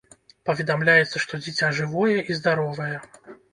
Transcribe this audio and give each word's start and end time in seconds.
Паведамляецца, 0.49 1.21
што 1.27 1.41
дзіця 1.43 1.71
жывое 1.81 2.17
і 2.29 2.41
здаровае. 2.41 2.93